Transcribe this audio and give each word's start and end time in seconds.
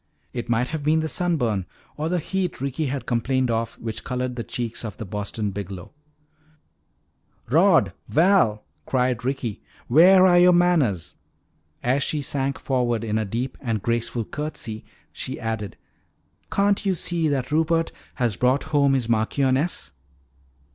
It 0.33 0.49
might 0.49 0.69
have 0.69 0.81
been 0.81 1.07
sunburn 1.07 1.67
or 1.95 2.09
the 2.09 2.17
heat 2.17 2.59
Ricky 2.59 2.87
had 2.87 3.05
complained 3.05 3.51
of 3.51 3.75
which 3.75 4.03
colored 4.03 4.35
the 4.35 4.43
cheeks 4.43 4.83
of 4.83 4.97
the 4.97 5.05
Boston 5.05 5.51
Biglow. 5.51 5.91
"Rod! 7.51 7.93
Val!" 8.07 8.63
cried 8.87 9.23
Ricky. 9.23 9.61
"Where 9.87 10.25
are 10.25 10.39
your 10.39 10.53
manners?" 10.53 11.17
As 11.83 12.01
she 12.01 12.19
sank 12.23 12.57
forward 12.57 13.03
in 13.03 13.19
a 13.19 13.25
deep 13.25 13.59
and 13.61 13.83
graceful 13.83 14.25
curtsy 14.25 14.83
she 15.13 15.39
added, 15.39 15.77
"Can't 16.51 16.83
you 16.83 16.95
see 16.95 17.27
that 17.27 17.51
Rupert 17.51 17.91
has 18.15 18.35
brought 18.37 18.63
home 18.73 18.95
his 18.95 19.07
Marchioness?" 19.07 19.93